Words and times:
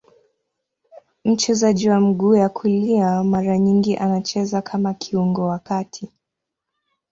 Mchezaji 1.25 1.89
wa 1.89 1.99
mguu 1.99 2.35
ya 2.35 2.49
kulia, 2.49 3.23
mara 3.23 3.57
nyingi 3.59 3.97
anacheza 3.97 4.61
kama 4.61 4.93
kiungo 4.93 5.45
wa 5.47 5.59
kati. 5.59 6.09